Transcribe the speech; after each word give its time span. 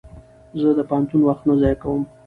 زه 0.59 0.69
د 0.77 0.79
پوهنتون 0.89 1.21
وخت 1.25 1.43
نه 1.49 1.53
ضایع 1.61 1.77
کوم. 1.81 2.01